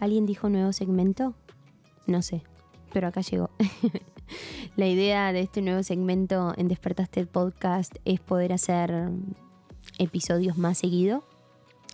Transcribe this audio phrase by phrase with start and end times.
[0.00, 1.34] ¿Alguien dijo nuevo segmento?
[2.06, 2.42] No sé,
[2.90, 3.50] pero acá llegó.
[4.76, 9.10] La idea de este nuevo segmento en Despertaste Podcast es poder hacer
[9.98, 11.22] episodios más seguido,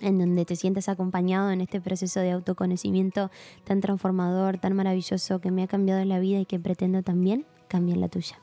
[0.00, 3.32] en donde te sientas acompañado en este proceso de autoconocimiento
[3.64, 7.98] tan transformador, tan maravilloso que me ha cambiado la vida y que pretendo también cambiar
[7.98, 8.38] la tuya.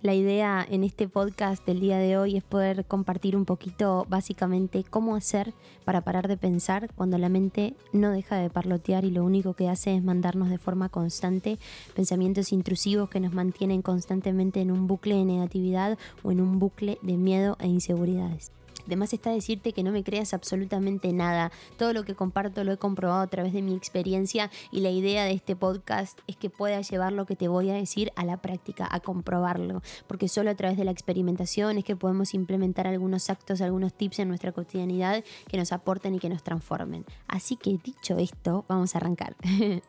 [0.00, 4.84] La idea en este podcast del día de hoy es poder compartir un poquito básicamente
[4.88, 9.24] cómo hacer para parar de pensar cuando la mente no deja de parlotear y lo
[9.24, 11.58] único que hace es mandarnos de forma constante
[11.96, 16.98] pensamientos intrusivos que nos mantienen constantemente en un bucle de negatividad o en un bucle
[17.02, 18.52] de miedo e inseguridades.
[18.88, 21.52] Además está decirte que no me creas absolutamente nada.
[21.76, 25.24] Todo lo que comparto lo he comprobado a través de mi experiencia y la idea
[25.24, 28.38] de este podcast es que puedas llevar lo que te voy a decir a la
[28.38, 29.82] práctica, a comprobarlo.
[30.06, 34.20] Porque solo a través de la experimentación es que podemos implementar algunos actos, algunos tips
[34.20, 37.04] en nuestra cotidianidad que nos aporten y que nos transformen.
[37.26, 39.36] Así que dicho esto, vamos a arrancar.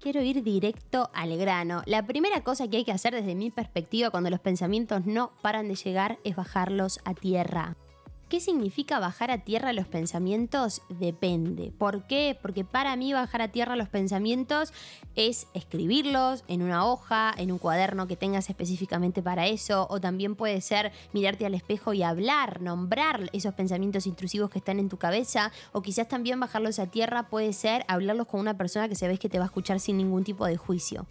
[0.00, 1.82] Quiero ir directo al grano.
[1.86, 5.66] La primera cosa que hay que hacer desde mi perspectiva cuando los pensamientos no paran
[5.66, 7.74] de llegar es bajarlos a tierra.
[8.28, 10.80] ¿Qué significa bajar a tierra los pensamientos?
[10.88, 11.72] Depende.
[11.76, 12.36] ¿Por qué?
[12.40, 14.72] Porque para mí bajar a tierra los pensamientos
[15.14, 20.36] es escribirlos en una hoja, en un cuaderno que tengas específicamente para eso, o también
[20.36, 24.96] puede ser mirarte al espejo y hablar, nombrar esos pensamientos intrusivos que están en tu
[24.96, 29.20] cabeza, o quizás también bajarlos a tierra puede ser hablarlos con una persona que sabes
[29.20, 31.06] que te va a escuchar sin ningún tipo de juicio.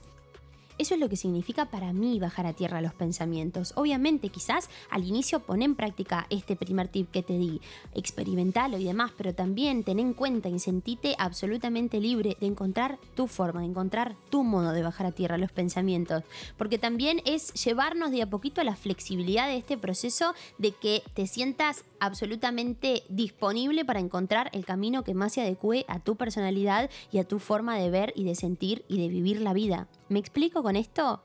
[0.78, 3.74] Eso es lo que significa para mí bajar a tierra los pensamientos.
[3.76, 7.62] Obviamente, quizás al inicio pon en práctica este primer tip que te di,
[7.94, 13.28] experimentalo y demás, pero también ten en cuenta y sentite absolutamente libre de encontrar tu
[13.28, 16.24] forma, de encontrar tu modo de bajar a tierra los pensamientos.
[16.58, 21.04] Porque también es llevarnos de a poquito a la flexibilidad de este proceso de que
[21.14, 26.90] te sientas absolutamente disponible para encontrar el camino que más se adecue a tu personalidad
[27.12, 29.88] y a tu forma de ver y de sentir y de vivir la vida.
[30.14, 31.24] ¿Me explico con esto?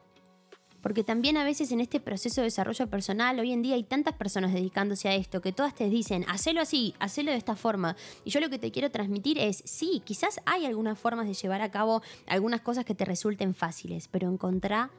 [0.81, 4.15] Porque también a veces en este proceso de desarrollo personal, hoy en día hay tantas
[4.15, 7.97] personas dedicándose a esto que todas te dicen, hacelo así, hacelo de esta forma.
[8.25, 11.61] Y yo lo que te quiero transmitir es, sí, quizás hay algunas formas de llevar
[11.61, 14.91] a cabo algunas cosas que te resulten fáciles, pero encontrá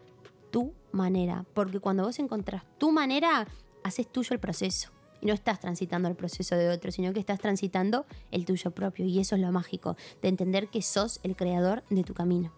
[0.51, 1.47] tu manera.
[1.55, 3.47] Porque cuando vos encontrás tu manera,
[3.83, 4.91] haces tuyo el proceso.
[5.19, 9.07] Y no estás transitando el proceso de otro, sino que estás transitando el tuyo propio.
[9.07, 12.53] Y eso es lo mágico, de entender que sos el creador de tu camino.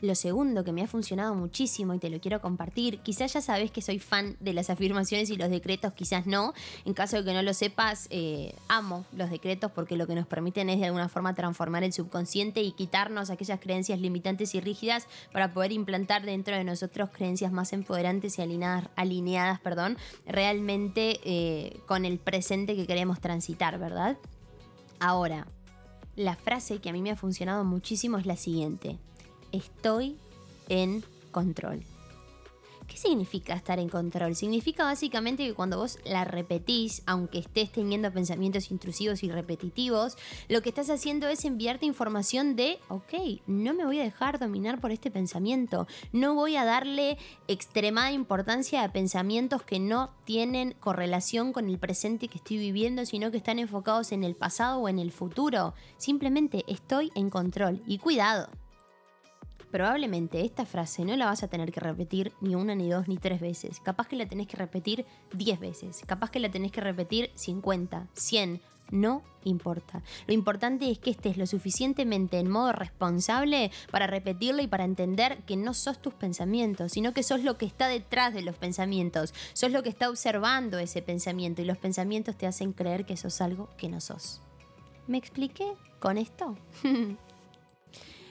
[0.00, 3.72] Lo segundo que me ha funcionado muchísimo y te lo quiero compartir, quizás ya sabes
[3.72, 6.54] que soy fan de las afirmaciones y los decretos, quizás no.
[6.84, 10.28] En caso de que no lo sepas, eh, amo los decretos porque lo que nos
[10.28, 15.08] permiten es de alguna forma transformar el subconsciente y quitarnos aquellas creencias limitantes y rígidas
[15.32, 21.80] para poder implantar dentro de nosotros creencias más empoderantes y alineadas, alineadas perdón, realmente eh,
[21.86, 24.16] con el presente que queremos transitar, ¿verdad?
[25.00, 25.48] Ahora,
[26.14, 28.98] la frase que a mí me ha funcionado muchísimo es la siguiente
[29.52, 30.16] estoy
[30.68, 31.84] en control.
[32.88, 34.34] ¿Qué significa estar en control?
[34.34, 40.16] Significa básicamente que cuando vos la repetís, aunque estés teniendo pensamientos intrusivos y repetitivos,
[40.48, 44.80] lo que estás haciendo es enviarte información de, ok, no me voy a dejar dominar
[44.80, 51.52] por este pensamiento, no voy a darle extremada importancia a pensamientos que no tienen correlación
[51.52, 54.98] con el presente que estoy viviendo, sino que están enfocados en el pasado o en
[54.98, 55.74] el futuro.
[55.98, 58.48] Simplemente estoy en control y cuidado
[59.70, 63.16] probablemente esta frase no la vas a tener que repetir ni una, ni dos, ni
[63.16, 63.80] tres veces.
[63.80, 66.02] Capaz que la tenés que repetir diez veces.
[66.06, 68.60] Capaz que la tenés que repetir 50, 100.
[68.90, 70.02] No importa.
[70.26, 75.42] Lo importante es que estés lo suficientemente en modo responsable para repetirlo y para entender
[75.44, 79.34] que no sos tus pensamientos, sino que sos lo que está detrás de los pensamientos.
[79.52, 83.42] Sos lo que está observando ese pensamiento y los pensamientos te hacen creer que sos
[83.42, 84.40] algo que no sos.
[85.06, 86.56] ¿Me expliqué con esto?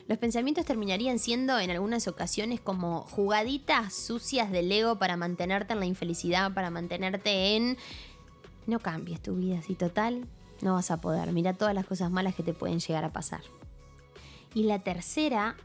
[0.08, 5.80] los pensamientos terminarían siendo en algunas ocasiones como jugaditas sucias del ego para mantenerte en
[5.80, 7.76] la infelicidad, para mantenerte en...
[8.66, 10.26] No cambies tu vida, si total,
[10.62, 11.30] no vas a poder.
[11.32, 13.42] Mira todas las cosas malas que te pueden llegar a pasar.
[14.54, 15.56] Y la tercera,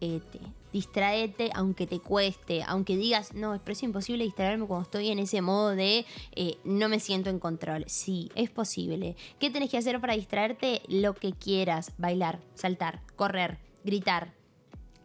[0.00, 5.42] distraete distraete aunque te cueste, aunque digas, no, es imposible distraerme cuando estoy en ese
[5.42, 6.06] modo de
[6.36, 7.84] eh, no me siento en control.
[7.88, 9.16] Sí, es posible.
[9.38, 10.82] ¿Qué tenés que hacer para distraerte?
[10.88, 14.32] Lo que quieras, bailar, saltar, correr, gritar,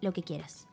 [0.01, 0.67] lo que quieras.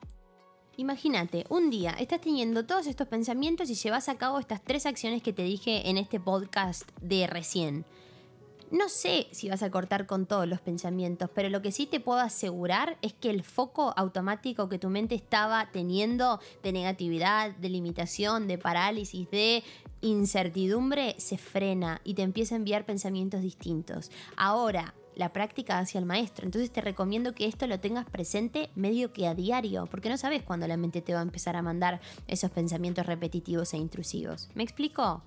[0.77, 5.23] Imagínate, un día estás teniendo todos estos pensamientos y llevas a cabo estas tres acciones
[5.23, 7.85] que te dije en este podcast de recién.
[8.73, 12.01] No sé si vas a cortar con todos los pensamientos, pero lo que sí te
[12.01, 17.69] puedo asegurar es que el foco automático que tu mente estaba teniendo de negatividad, de
[17.69, 19.63] limitación, de parálisis, de
[20.01, 24.11] incertidumbre, se frena y te empieza a enviar pensamientos distintos.
[24.39, 26.47] Ahora, la práctica hacia el maestro.
[26.47, 30.43] Entonces te recomiendo que esto lo tengas presente medio que a diario, porque no sabes
[30.45, 34.49] cuándo la mente te va a empezar a mandar esos pensamientos repetitivos e intrusivos.
[34.55, 35.23] ¿Me explico?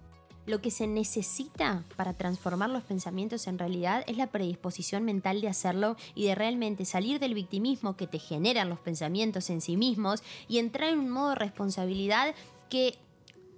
[0.46, 5.48] Lo que se necesita para transformar los pensamientos en realidad es la predisposición mental de
[5.48, 10.22] hacerlo y de realmente salir del victimismo que te generan los pensamientos en sí mismos
[10.48, 12.36] y entrar en un modo de responsabilidad
[12.70, 12.98] que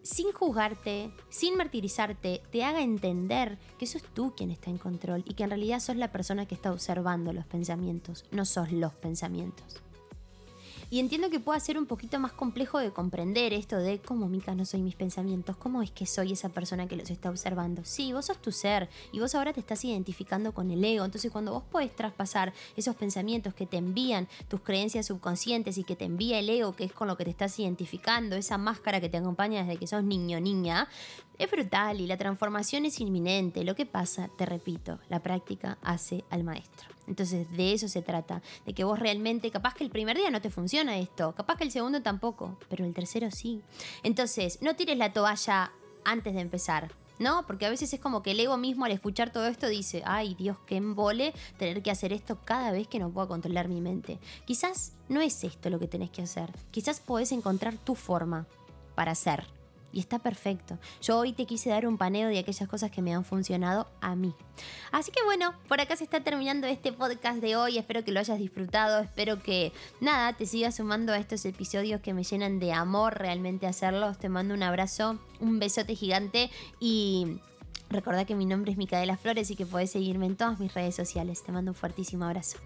[0.07, 5.33] sin juzgarte, sin martirizarte, te haga entender que sos tú quien está en control y
[5.33, 9.81] que en realidad sos la persona que está observando los pensamientos, no sos los pensamientos.
[10.89, 14.55] Y entiendo que pueda ser un poquito más complejo de comprender esto de cómo Mika
[14.55, 17.83] no soy mis pensamientos, cómo es que soy esa persona que los está observando.
[17.83, 21.03] Sí, vos sos tu ser y vos ahora te estás identificando con el ego.
[21.03, 25.97] Entonces cuando vos podés traspasar esos pensamientos que te envían tus creencias subconscientes y que
[25.97, 29.09] te envía el ego, que es con lo que te estás identificando, esa máscara que
[29.09, 30.87] te acompaña desde que sos niño niña,
[31.37, 33.65] es brutal y la transformación es inminente.
[33.65, 36.96] Lo que pasa, te repito, la práctica hace al maestro.
[37.07, 40.41] Entonces de eso se trata, de que vos realmente, capaz que el primer día no
[40.41, 43.61] te funciona esto, capaz que el segundo tampoco, pero el tercero sí.
[44.03, 45.71] Entonces, no tires la toalla
[46.03, 46.91] antes de empezar.
[47.19, 47.47] ¿No?
[47.47, 50.35] Porque a veces es como que el ego mismo al escuchar todo esto dice, ay
[50.35, 54.19] Dios, qué embole tener que hacer esto cada vez que no puedo controlar mi mente.
[54.45, 56.51] Quizás no es esto lo que tenés que hacer.
[56.69, 58.45] Quizás podés encontrar tu forma
[58.93, 59.56] para hacer.
[59.91, 60.77] Y está perfecto.
[61.01, 64.15] Yo hoy te quise dar un paneo de aquellas cosas que me han funcionado a
[64.15, 64.33] mí.
[64.91, 67.77] Así que bueno, por acá se está terminando este podcast de hoy.
[67.77, 68.99] Espero que lo hayas disfrutado.
[69.01, 73.67] Espero que nada, te sigas sumando a estos episodios que me llenan de amor realmente
[73.67, 74.17] hacerlos.
[74.17, 76.49] Te mando un abrazo, un besote gigante
[76.79, 77.39] y
[77.89, 80.95] recordá que mi nombre es Micaela Flores y que podés seguirme en todas mis redes
[80.95, 81.43] sociales.
[81.43, 82.57] Te mando un fuertísimo abrazo.